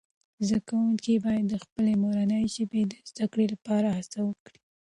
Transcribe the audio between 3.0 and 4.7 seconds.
زده کړې لپاره هڅه وکړي.